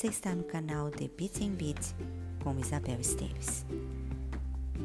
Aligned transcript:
Você 0.00 0.06
está 0.06 0.34
no 0.34 0.44
canal 0.44 0.90
The 0.90 1.10
Beat 1.14 1.42
and 1.42 1.56
Beat 1.56 1.94
com 2.42 2.58
Isabel 2.58 2.98
Esteves. 2.98 3.66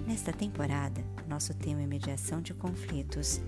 Nesta 0.05 0.33
temporada, 0.33 1.01
nosso 1.26 1.53
tema 1.53 1.83
é 1.83 1.88
mediação 1.88 2.42
de 2.42 2.53
conflitos 2.53 3.39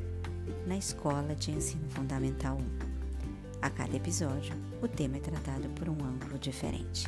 na 0.66 0.78
Escola 0.78 1.36
de 1.36 1.52
Ensino 1.52 1.90
Fundamental 1.90 2.58
1. 2.58 3.60
A 3.62 3.70
cada 3.70 3.98
episódio, 3.98 4.56
o 4.82 4.88
tema 4.88 5.18
é 5.18 5.20
tratado 5.20 5.68
por 5.72 5.90
um 5.90 5.98
ângulo 6.06 6.40
diferente. 6.40 7.06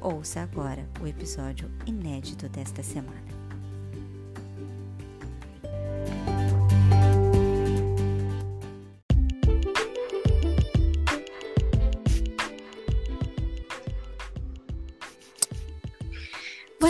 Ouça 0.00 0.40
agora 0.40 0.84
o 1.00 1.06
episódio 1.06 1.70
inédito 1.86 2.48
desta 2.48 2.82
semana. 2.82 3.35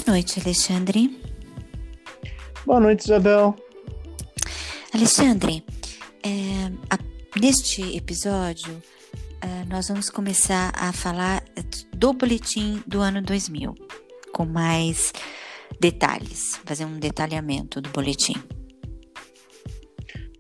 Noite, 0.07 0.41
Alexandre. 0.41 1.21
Boa 2.65 2.79
noite, 2.79 3.05
Isabel. 3.05 3.57
Alexandre, 4.95 5.65
é, 6.23 6.71
a, 6.89 6.99
neste 7.39 7.83
episódio, 7.97 8.81
é, 9.41 9.65
nós 9.69 9.89
vamos 9.89 10.09
começar 10.09 10.73
a 10.77 10.93
falar 10.93 11.43
do 11.93 12.13
boletim 12.13 12.83
do 12.87 13.01
ano 13.01 13.21
2000, 13.21 13.75
com 14.33 14.47
mais 14.47 15.13
detalhes, 15.81 16.61
fazer 16.65 16.85
um 16.85 16.99
detalhamento 16.99 17.81
do 17.81 17.91
boletim. 17.91 18.37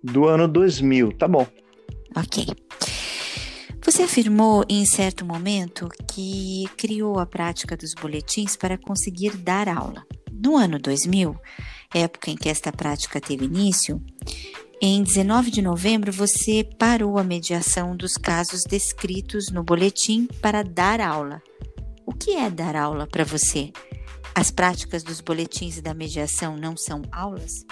Do 0.03 0.27
ano 0.27 0.47
2000, 0.47 1.13
tá 1.19 1.27
bom. 1.27 1.47
Ok. 2.15 2.66
Você 3.97 4.03
afirmou 4.03 4.63
em 4.69 4.85
certo 4.85 5.25
momento 5.25 5.89
que 6.07 6.69
criou 6.77 7.19
a 7.19 7.25
prática 7.25 7.75
dos 7.75 7.95
boletins 7.95 8.55
para 8.55 8.77
conseguir 8.77 9.39
dar 9.39 9.71
aula. 9.71 10.05
No 10.31 10.55
ano 10.55 10.79
2000, 10.79 11.35
época 11.95 12.31
em 12.31 12.37
que 12.37 12.51
esta 12.51 12.71
prática 12.71 13.23
teve 13.23 13.47
início, 13.47 13.99
em 14.83 15.03
19 15.03 15.51
de 15.51 15.63
novembro 15.63 16.13
você 16.13 16.63
parou 16.79 17.17
a 17.17 17.25
mediação 17.25 17.97
dos 17.97 18.19
casos 18.19 18.65
descritos 18.69 19.47
no 19.51 19.65
boletim 19.65 20.29
para 20.43 20.63
dar 20.63 21.01
aula. 21.01 21.41
O 22.05 22.13
que 22.13 22.33
é 22.33 22.51
dar 22.51 22.77
aula 22.77 23.07
para 23.07 23.25
você? 23.25 23.73
As 24.35 24.51
práticas 24.51 25.03
dos 25.03 25.23
boletins 25.23 25.79
e 25.79 25.81
da 25.81 25.95
mediação 25.95 26.55
não 26.55 26.77
são 26.77 27.01
aulas? 27.11 27.65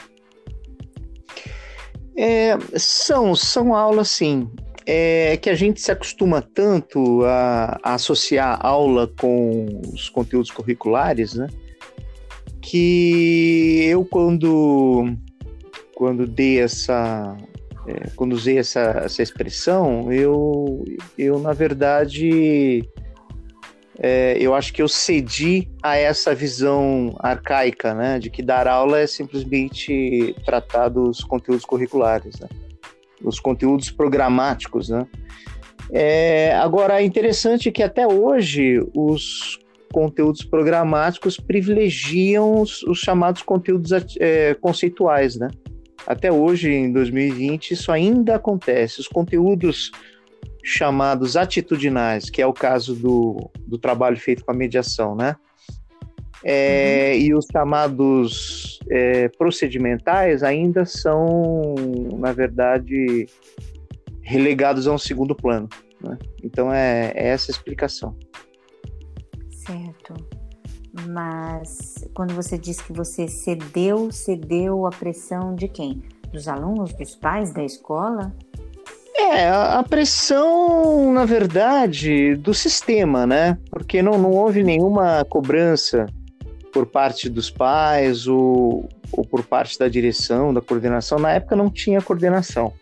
É, 2.16 2.56
são, 2.78 3.36
são 3.36 3.75
aulas 3.75 4.09
sim 4.09 4.50
é 4.87 5.37
que 5.37 5.49
a 5.49 5.55
gente 5.55 5.81
se 5.81 5.91
acostuma 5.91 6.43
tanto 6.43 7.25
a, 7.25 7.79
a, 7.83 7.95
associar 7.95 8.59
aula 8.65 9.11
com 9.19 9.81
os 9.93 10.09
conteúdos 10.09 10.51
curriculares, 10.51 11.35
né? 11.35 11.47
Que 12.61 13.85
eu 13.85 14.05
quando 14.05 15.15
quando 15.95 16.27
dei 16.27 16.61
essa 16.61 17.37
é, 17.87 18.11
quando 18.17 18.33
usei 18.33 18.59
essa, 18.59 19.03
essa 19.05 19.23
expressão, 19.23 20.12
eu 20.12 20.85
eu 21.17 21.39
na 21.39 21.53
verdade 21.53 22.89
é, 23.99 24.37
eu 24.41 24.55
acho 24.55 24.73
que 24.73 24.83
eu 24.83 24.89
cedi 24.89 25.69
a 25.83 25.97
essa 25.97 26.35
visão 26.35 27.15
arcaica, 27.21 27.95
né, 27.95 28.19
de 28.19 28.29
que 28.29 28.43
dar 28.43 28.67
aula 28.67 28.99
é 28.99 29.07
simplesmente 29.07 30.35
tratar 30.45 30.89
dos 30.89 31.23
conteúdos 31.23 31.65
curriculares. 31.65 32.41
Né? 32.41 32.49
Os 33.23 33.39
conteúdos 33.39 33.91
programáticos, 33.91 34.89
né? 34.89 35.07
É, 35.91 36.55
agora, 36.55 37.01
é 37.01 37.05
interessante 37.05 37.71
que 37.71 37.83
até 37.83 38.06
hoje 38.06 38.81
os 38.94 39.59
conteúdos 39.93 40.43
programáticos 40.43 41.38
privilegiam 41.38 42.61
os, 42.61 42.83
os 42.83 42.99
chamados 42.99 43.43
conteúdos 43.43 43.93
é, 44.19 44.55
conceituais, 44.55 45.37
né? 45.37 45.49
Até 46.06 46.33
hoje, 46.33 46.71
em 46.71 46.93
2020, 46.93 47.72
isso 47.72 47.93
ainda 47.93 48.34
acontece. 48.34 49.00
Os 49.00 49.09
conteúdos 49.09 49.91
chamados 50.62 51.37
atitudinais, 51.37 52.28
que 52.28 52.43
é 52.43 52.47
o 52.47 52.53
caso 52.53 52.94
do, 52.94 53.50
do 53.67 53.78
trabalho 53.78 54.17
feito 54.17 54.44
com 54.44 54.50
a 54.50 54.55
mediação, 54.55 55.15
né? 55.15 55.37
É, 56.44 57.12
uhum. 57.15 57.21
E 57.21 57.34
os 57.34 57.47
chamados 57.50 58.78
é, 58.91 59.28
procedimentais 59.28 60.43
ainda 60.43 60.84
são, 60.84 61.75
na 62.19 62.32
verdade, 62.32 63.27
relegados 64.21 64.87
a 64.87 64.93
um 64.93 64.99
segundo 64.99 65.34
plano. 65.34 65.69
Né? 66.03 66.19
Então 66.43 66.72
é, 66.72 67.12
é 67.15 67.28
essa 67.28 67.50
a 67.50 67.53
explicação. 67.53 68.15
Certo. 69.50 70.15
Mas 71.09 72.06
quando 72.15 72.34
você 72.34 72.59
diz 72.59 72.81
que 72.81 72.93
você 72.93 73.26
cedeu, 73.26 74.12
cedeu 74.12 74.87
a 74.87 74.91
pressão 74.91 75.55
de 75.55 75.66
quem? 75.66 76.03
Dos 76.31 76.47
alunos, 76.47 76.93
dos 76.93 77.16
pais, 77.16 77.53
da 77.53 77.65
escola? 77.65 78.34
É, 79.16 79.49
a 79.49 79.82
pressão, 79.88 81.12
na 81.12 81.25
verdade, 81.25 82.34
do 82.37 82.53
sistema, 82.53 83.26
né? 83.26 83.56
Porque 83.71 84.03
não, 84.03 84.19
não 84.19 84.32
houve 84.32 84.62
nenhuma 84.62 85.25
cobrança 85.25 86.06
por 86.75 86.87
parte 86.87 87.31
dos 87.31 87.49
pais 87.49 88.27
ou, 88.27 88.89
ou 89.12 89.25
por 89.25 89.45
parte 89.45 89.79
da 89.79 89.89
direção, 89.89 90.53
da 90.53 90.61
coordenação. 90.61 91.21
Na 91.21 91.31
época 91.31 91.55
não 91.55 91.71
tinha 91.71 92.03
coordenação. 92.03 92.73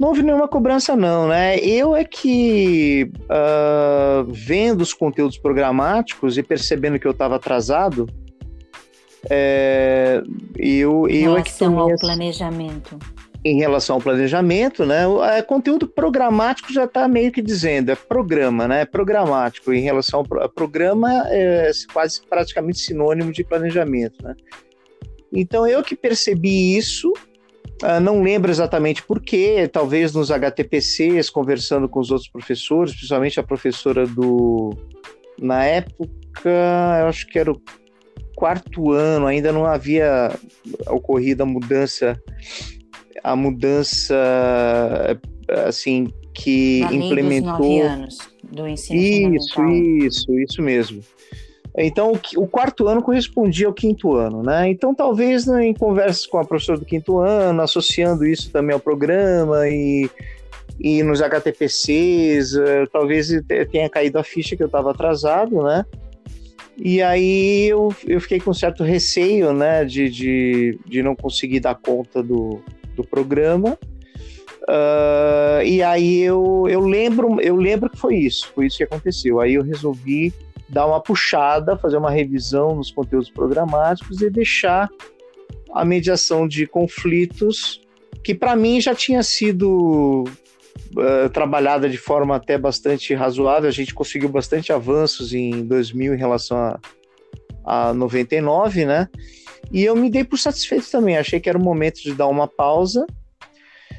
Não 0.00 0.08
houve 0.08 0.22
nenhuma 0.22 0.48
cobrança, 0.48 0.96
não, 0.96 1.28
né? 1.28 1.58
Eu 1.58 1.94
é 1.94 2.04
que, 2.04 3.10
uh, 3.24 4.24
vendo 4.28 4.80
os 4.80 4.94
conteúdos 4.94 5.38
programáticos 5.38 6.38
e 6.38 6.42
percebendo 6.42 6.98
que 6.98 7.06
eu 7.06 7.12
estava 7.12 7.36
atrasado, 7.36 8.06
é, 9.28 10.22
eu, 10.56 11.08
eu 11.08 11.36
é 11.36 11.42
que 11.42 11.56
tomei 11.58 11.78
ao 11.78 11.96
planejamento 11.98 12.98
em 13.44 13.58
relação 13.58 13.96
ao 13.96 14.02
planejamento, 14.02 14.84
né? 14.84 15.06
O 15.06 15.24
é, 15.24 15.42
conteúdo 15.42 15.86
programático 15.86 16.72
já 16.72 16.84
está 16.84 17.06
meio 17.08 17.30
que 17.30 17.42
dizendo, 17.42 17.90
é 17.90 17.94
programa, 17.94 18.66
né? 18.66 18.82
É 18.82 18.84
programático. 18.84 19.72
Em 19.72 19.80
relação 19.82 20.24
ao 20.24 20.48
programa, 20.48 21.24
é 21.28 21.70
quase 21.92 22.20
praticamente 22.26 22.78
sinônimo 22.78 23.32
de 23.32 23.44
planejamento, 23.44 24.22
né? 24.22 24.34
Então 25.32 25.66
eu 25.66 25.82
que 25.82 25.96
percebi 25.96 26.76
isso, 26.76 27.12
uh, 27.82 28.00
não 28.00 28.22
lembro 28.22 28.50
exatamente 28.50 29.02
porquê, 29.02 29.68
talvez 29.70 30.14
nos 30.14 30.30
HTPCs, 30.30 31.28
conversando 31.30 31.88
com 31.88 32.00
os 32.00 32.10
outros 32.10 32.28
professores, 32.28 32.94
principalmente 32.94 33.40
a 33.40 33.42
professora 33.42 34.06
do. 34.06 34.70
Na 35.38 35.64
época, 35.64 36.50
eu 37.00 37.08
acho 37.08 37.26
que 37.26 37.38
era 37.38 37.52
o 37.52 37.60
quarto 38.34 38.92
ano, 38.92 39.26
ainda 39.26 39.52
não 39.52 39.66
havia 39.66 40.30
ocorrido 40.88 41.42
a 41.42 41.46
mudança 41.46 42.20
a 43.22 43.36
mudança 43.36 44.14
assim 45.66 46.08
que 46.34 46.80
Na 46.80 46.92
implementou 46.92 47.82
anos 47.82 48.18
do 48.42 48.66
ensino 48.66 49.34
isso 49.36 49.62
isso 49.66 50.38
isso 50.38 50.62
mesmo. 50.62 51.00
Então 51.78 52.12
o, 52.12 52.42
o, 52.42 52.46
quarto 52.46 52.88
ano 52.88 53.02
correspondia 53.02 53.66
ao 53.66 53.72
quinto 53.72 54.14
ano 54.14 54.42
né? 54.42 54.68
Então 54.70 54.94
talvez 54.94 55.46
né, 55.46 55.66
em 55.66 55.74
conversas 55.74 56.26
com 56.26 56.38
a 56.38 56.44
professora 56.44 56.78
do 56.78 56.84
quinto 56.84 57.18
ano 57.18 57.60
associando 57.62 58.26
isso 58.26 58.50
também 58.50 58.74
ao 58.74 58.80
programa 58.80 59.68
e 59.68 60.08
e 60.78 61.02
nos 61.02 61.22
HTPCs 61.22 62.54
uh, 62.54 62.86
talvez 62.92 63.28
tenha 63.70 63.88
caído 63.88 64.18
a 64.18 64.22
ficha 64.22 64.56
que 64.56 64.62
eu 64.62 64.66
estava 64.66 64.90
atrasado 64.90 65.62
né? 65.62 65.84
E 66.78 67.00
aí 67.00 67.68
eu, 67.68 67.94
eu 68.06 68.20
fiquei 68.20 68.38
com 68.38 68.52
certo 68.52 68.84
receio, 68.84 69.52
né, 69.54 69.82
de, 69.84 70.10
de, 70.10 70.78
de 70.84 71.02
não 71.02 71.16
conseguir 71.16 71.60
dar 71.60 71.74
conta 71.74 72.22
do, 72.22 72.60
do 72.96 73.04
programa. 73.04 73.78
Uh, 74.68 75.62
e 75.64 75.80
aí 75.80 76.22
eu, 76.22 76.66
eu 76.68 76.80
lembro 76.80 77.40
eu 77.40 77.54
lembro 77.54 77.88
que 77.88 77.96
foi 77.96 78.16
isso, 78.16 78.50
foi 78.52 78.66
isso 78.66 78.78
que 78.78 78.84
aconteceu. 78.84 79.40
Aí 79.40 79.54
eu 79.54 79.62
resolvi 79.62 80.34
dar 80.68 80.86
uma 80.86 81.00
puxada, 81.00 81.76
fazer 81.76 81.96
uma 81.96 82.10
revisão 82.10 82.74
nos 82.74 82.90
conteúdos 82.90 83.30
programáticos 83.30 84.20
e 84.20 84.28
deixar 84.28 84.88
a 85.72 85.84
mediação 85.84 86.48
de 86.48 86.66
conflitos, 86.66 87.80
que 88.24 88.34
para 88.34 88.56
mim 88.56 88.80
já 88.80 88.94
tinha 88.94 89.22
sido 89.22 90.24
uh, 90.24 91.28
trabalhada 91.32 91.88
de 91.88 91.98
forma 91.98 92.34
até 92.34 92.58
bastante 92.58 93.14
razoável. 93.14 93.68
A 93.68 93.72
gente 93.72 93.94
conseguiu 93.94 94.28
bastante 94.28 94.72
avanços 94.72 95.32
em 95.32 95.64
2000 95.64 96.14
em 96.14 96.18
relação 96.18 96.56
a, 96.56 96.80
a 97.64 97.94
99, 97.94 98.84
né? 98.84 99.08
E 99.72 99.84
eu 99.84 99.96
me 99.96 100.10
dei 100.10 100.24
por 100.24 100.38
satisfeito 100.38 100.90
também. 100.90 101.16
Achei 101.16 101.40
que 101.40 101.48
era 101.48 101.58
o 101.58 101.62
momento 101.62 102.02
de 102.02 102.14
dar 102.14 102.28
uma 102.28 102.46
pausa. 102.46 103.06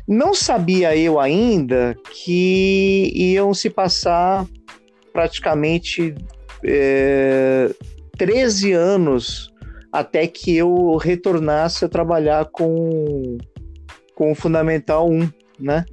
Não 0.07 0.33
sabia 0.33 0.95
eu 0.95 1.19
ainda 1.19 1.95
que 2.11 3.11
iam 3.13 3.53
se 3.53 3.69
passar 3.69 4.45
praticamente 5.11 6.15
é, 6.63 7.69
13 8.17 8.71
anos 8.71 9.53
até 9.91 10.27
que 10.27 10.55
eu 10.55 10.95
retornasse 10.95 11.83
a 11.83 11.89
trabalhar 11.89 12.45
com, 12.45 13.37
com 14.15 14.31
o 14.31 14.35
Fundamental 14.35 15.09
1, 15.09 15.29
né? 15.59 15.85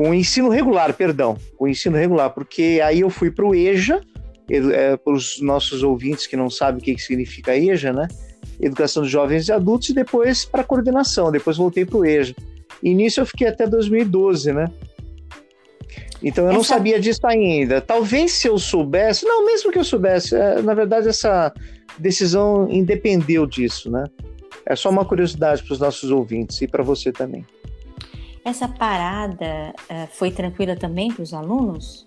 com 0.00 0.10
o 0.10 0.14
ensino 0.14 0.48
regular, 0.48 0.94
perdão, 0.94 1.36
com 1.58 1.64
o 1.64 1.68
ensino 1.68 1.96
regular, 1.96 2.30
porque 2.30 2.80
aí 2.82 3.00
eu 3.00 3.10
fui 3.10 3.30
para 3.30 3.44
o 3.44 3.54
EJA, 3.54 4.00
é, 4.48 4.96
para 4.96 5.12
os 5.12 5.40
nossos 5.42 5.82
ouvintes 5.82 6.26
que 6.26 6.36
não 6.36 6.48
sabem 6.48 6.80
o 6.80 6.82
que, 6.82 6.94
que 6.94 7.02
significa 7.02 7.54
EJA, 7.54 7.92
né? 7.92 8.08
Educação 8.60 9.02
de 9.02 9.08
Jovens 9.08 9.48
e 9.48 9.52
Adultos, 9.52 9.88
e 9.88 9.94
depois 9.94 10.44
para 10.44 10.64
coordenação, 10.64 11.32
depois 11.32 11.56
voltei 11.56 11.84
para 11.84 11.98
o 11.98 12.04
EJA. 12.04 12.34
E 12.82 12.94
nisso 12.94 13.20
eu 13.20 13.26
fiquei 13.26 13.48
até 13.48 13.66
2012, 13.66 14.52
né? 14.52 14.66
Então 16.22 16.44
eu 16.44 16.50
essa... 16.50 16.56
não 16.56 16.64
sabia 16.64 17.00
disso 17.00 17.26
ainda. 17.26 17.80
Talvez 17.80 18.32
se 18.32 18.48
eu 18.48 18.58
soubesse, 18.58 19.24
não, 19.24 19.44
mesmo 19.44 19.72
que 19.72 19.78
eu 19.78 19.84
soubesse, 19.84 20.34
é, 20.34 20.60
na 20.60 20.74
verdade 20.74 21.08
essa 21.08 21.52
decisão 21.98 22.68
independeu 22.70 23.46
disso, 23.46 23.90
né? 23.90 24.04
É 24.66 24.76
só 24.76 24.90
uma 24.90 25.04
curiosidade 25.04 25.62
para 25.62 25.72
os 25.72 25.80
nossos 25.80 26.10
ouvintes 26.10 26.60
e 26.60 26.68
para 26.68 26.82
você 26.82 27.10
também. 27.10 27.44
Essa 28.44 28.68
parada 28.68 29.74
uh, 29.90 30.06
foi 30.12 30.30
tranquila 30.30 30.76
também 30.76 31.12
para 31.12 31.22
os 31.22 31.34
alunos? 31.34 32.06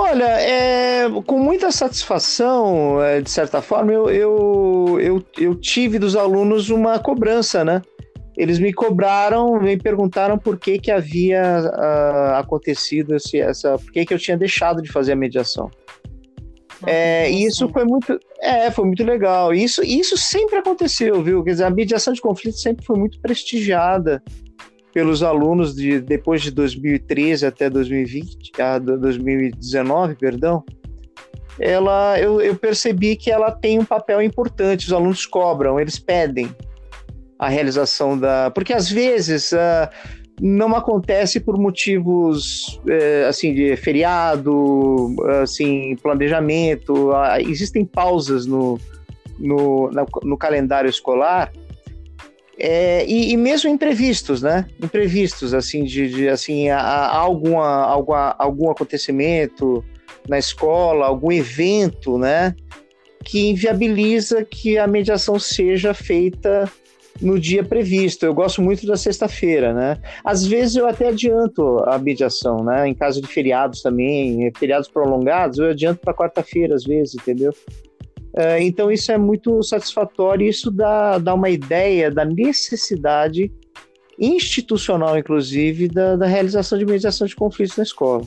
Olha, 0.00 0.40
é, 0.40 1.10
com 1.26 1.40
muita 1.40 1.72
satisfação, 1.72 3.02
é, 3.02 3.20
de 3.20 3.28
certa 3.28 3.60
forma, 3.60 3.92
eu, 3.92 4.08
eu, 4.08 5.00
eu, 5.00 5.24
eu, 5.36 5.54
tive 5.56 5.98
dos 5.98 6.14
alunos 6.14 6.70
uma 6.70 7.00
cobrança, 7.00 7.64
né? 7.64 7.82
Eles 8.36 8.60
me 8.60 8.72
cobraram, 8.72 9.60
me 9.60 9.76
perguntaram 9.76 10.38
por 10.38 10.56
que, 10.56 10.78
que 10.78 10.92
havia 10.92 11.42
uh, 11.64 12.36
acontecido 12.36 13.16
esse, 13.16 13.40
essa, 13.40 13.76
por 13.76 13.90
que, 13.90 14.06
que 14.06 14.14
eu 14.14 14.18
tinha 14.20 14.36
deixado 14.36 14.80
de 14.80 14.88
fazer 14.88 15.14
a 15.14 15.16
mediação. 15.16 15.68
É, 16.86 17.28
isso 17.28 17.68
foi 17.68 17.84
muito, 17.84 18.20
é, 18.40 18.70
foi 18.70 18.84
muito 18.84 19.02
legal. 19.02 19.52
Isso, 19.52 19.82
isso 19.82 20.16
sempre 20.16 20.58
aconteceu, 20.58 21.20
viu? 21.24 21.42
Quer 21.42 21.50
dizer, 21.50 21.64
a 21.64 21.70
mediação 21.70 22.12
de 22.12 22.20
conflitos 22.20 22.62
sempre 22.62 22.86
foi 22.86 22.96
muito 22.96 23.20
prestigiada 23.20 24.22
pelos 24.92 25.22
alunos 25.22 25.74
de 25.74 26.00
depois 26.00 26.42
de 26.42 26.50
2013 26.50 27.46
até 27.46 27.68
2020, 27.68 28.52
a 28.60 28.78
2019, 28.78 30.14
perdão. 30.16 30.64
Ela, 31.58 32.18
eu, 32.20 32.40
eu 32.40 32.54
percebi 32.54 33.16
que 33.16 33.30
ela 33.30 33.50
tem 33.50 33.78
um 33.78 33.84
papel 33.84 34.22
importante. 34.22 34.86
Os 34.86 34.92
alunos 34.92 35.26
cobram, 35.26 35.78
eles 35.80 35.98
pedem 35.98 36.48
a 37.38 37.48
realização 37.48 38.18
da, 38.18 38.50
porque 38.50 38.72
às 38.72 38.90
vezes 38.90 39.52
uh, 39.52 39.88
não 40.40 40.74
acontece 40.74 41.40
por 41.40 41.58
motivos 41.58 42.80
é, 42.88 43.26
assim 43.26 43.52
de 43.52 43.76
feriado, 43.76 45.14
assim 45.42 45.96
planejamento. 45.96 47.10
Existem 47.40 47.84
pausas 47.84 48.46
no, 48.46 48.78
no, 49.38 49.90
no 50.22 50.36
calendário 50.36 50.88
escolar 50.88 51.52
é, 52.58 53.04
e, 53.06 53.32
e, 53.32 53.36
mesmo 53.36 53.70
imprevistos, 53.70 54.42
né? 54.42 54.66
Imprevistos, 54.82 55.54
assim, 55.54 55.84
de, 55.84 56.08
de 56.08 56.28
assim, 56.28 56.68
a, 56.68 56.80
a 56.80 57.16
alguma, 57.16 57.84
alguma, 57.84 58.34
algum 58.36 58.70
acontecimento 58.70 59.84
na 60.28 60.38
escola, 60.38 61.06
algum 61.06 61.30
evento, 61.30 62.18
né? 62.18 62.54
Que 63.24 63.48
inviabiliza 63.48 64.44
que 64.44 64.76
a 64.76 64.88
mediação 64.88 65.38
seja 65.38 65.94
feita 65.94 66.70
no 67.20 67.38
dia 67.38 67.62
previsto. 67.62 68.26
Eu 68.26 68.34
gosto 68.34 68.60
muito 68.60 68.86
da 68.86 68.96
sexta-feira, 68.96 69.72
né? 69.72 69.98
Às 70.24 70.44
vezes 70.44 70.74
eu 70.74 70.88
até 70.88 71.08
adianto 71.08 71.78
a 71.86 71.96
mediação, 71.96 72.64
né? 72.64 72.88
Em 72.88 72.94
caso 72.94 73.20
de 73.20 73.28
feriados 73.28 73.82
também, 73.82 74.50
feriados 74.58 74.88
prolongados, 74.88 75.58
eu 75.58 75.70
adianto 75.70 76.00
para 76.00 76.14
quarta-feira 76.14 76.74
às 76.74 76.84
vezes, 76.84 77.14
entendeu? 77.14 77.52
É, 78.34 78.62
então 78.62 78.90
isso 78.90 79.10
é 79.10 79.18
muito 79.18 79.62
satisfatório 79.62 80.46
e 80.46 80.50
isso 80.50 80.70
dá, 80.70 81.18
dá 81.18 81.34
uma 81.34 81.50
ideia 81.50 82.10
da 82.10 82.24
necessidade 82.24 83.50
institucional, 84.18 85.16
inclusive, 85.18 85.88
da, 85.88 86.16
da 86.16 86.26
realização 86.26 86.78
de 86.78 86.84
mediação 86.84 87.26
de 87.26 87.34
conflitos 87.36 87.76
na 87.76 87.84
escola. 87.84 88.26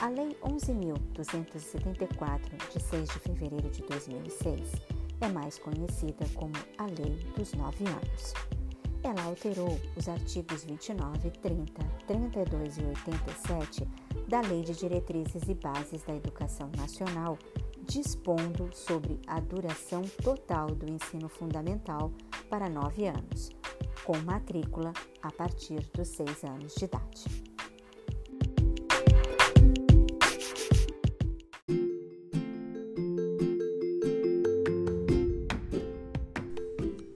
A 0.00 0.08
Lei 0.10 0.36
11.274, 0.42 2.40
de 2.72 2.80
6 2.82 3.08
de 3.08 3.18
fevereiro 3.18 3.68
de 3.70 3.82
2006, 3.82 4.72
é 5.20 5.28
mais 5.28 5.58
conhecida 5.58 6.24
como 6.34 6.52
a 6.78 6.86
Lei 6.86 7.16
dos 7.36 7.52
Nove 7.54 7.84
Anos. 7.84 8.57
Ela 9.02 9.22
alterou 9.24 9.78
os 9.96 10.08
artigos 10.08 10.64
29, 10.64 11.30
30, 11.30 11.84
32 12.06 12.78
e 12.78 12.82
87 12.82 13.88
da 14.26 14.40
Lei 14.40 14.62
de 14.62 14.74
Diretrizes 14.74 15.48
e 15.48 15.54
Bases 15.54 16.02
da 16.02 16.14
Educação 16.14 16.70
Nacional, 16.76 17.38
dispondo 17.86 18.68
sobre 18.72 19.20
a 19.26 19.40
duração 19.40 20.02
total 20.22 20.74
do 20.74 20.90
ensino 20.90 21.28
fundamental 21.28 22.12
para 22.50 22.68
nove 22.68 23.06
anos, 23.06 23.50
com 24.04 24.16
matrícula 24.18 24.92
a 25.22 25.30
partir 25.30 25.80
dos 25.94 26.08
seis 26.08 26.44
anos 26.44 26.74
de 26.74 26.84
idade. 26.84 27.48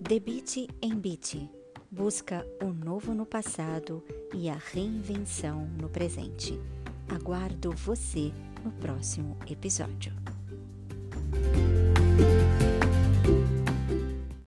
Debite 0.00 0.68
em 0.82 0.94
Bit 0.94 1.61
busca 1.92 2.46
o 2.62 2.72
novo 2.72 3.14
no 3.14 3.26
passado 3.26 4.02
e 4.34 4.48
a 4.48 4.56
reinvenção 4.72 5.68
no 5.78 5.90
presente. 5.90 6.58
Aguardo 7.06 7.70
você 7.72 8.32
no 8.64 8.72
próximo 8.72 9.36
episódio. 9.46 10.31